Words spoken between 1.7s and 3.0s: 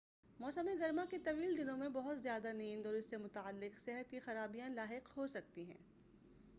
میں بہت زیادہ نیند اور